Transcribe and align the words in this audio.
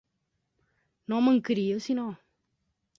No 1.05 1.21
mancaria 1.21 1.79
sinó! 1.79 2.11